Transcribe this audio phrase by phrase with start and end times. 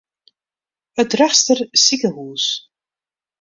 [1.01, 2.45] It Drachtster sikehûs.